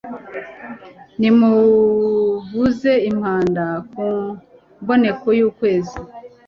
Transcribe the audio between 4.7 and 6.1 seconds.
mboneko y'ukwezi